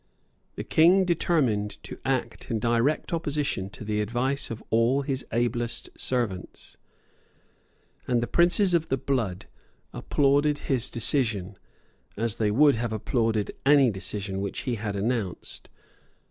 The 0.55 0.63
King 0.63 1.05
determined 1.05 1.77
to 1.83 1.99
act 2.03 2.49
in 2.49 2.57
direct 2.57 3.13
opposition 3.13 3.69
to 3.69 3.83
the 3.85 4.01
advice 4.01 4.49
of 4.49 4.63
all 4.71 5.03
his 5.03 5.23
ablest 5.31 5.91
servants; 5.95 6.75
and 8.07 8.19
the 8.19 8.25
princes 8.25 8.73
of 8.73 8.89
the 8.89 8.97
blood 8.97 9.45
applauded 9.93 10.57
his 10.71 10.89
decision, 10.89 11.55
as 12.17 12.37
they 12.37 12.49
would 12.49 12.77
have 12.77 12.91
applauded 12.91 13.51
any 13.63 13.91
decision 13.91 14.41
which 14.41 14.61
he 14.61 14.73
had 14.73 14.95
announced. 14.95 15.69